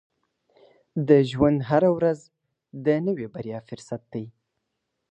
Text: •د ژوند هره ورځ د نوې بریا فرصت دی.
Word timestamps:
•د 1.07 1.09
ژوند 1.31 1.59
هره 1.69 1.89
ورځ 1.97 2.19
د 2.85 2.87
نوې 3.05 3.27
بریا 3.33 3.59
فرصت 3.67 4.01
دی. 4.13 4.25